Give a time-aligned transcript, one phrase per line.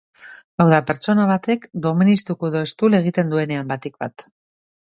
[0.63, 4.27] Hau da, pertsona batek doministiku edo eztul egiten duenean, batik bat.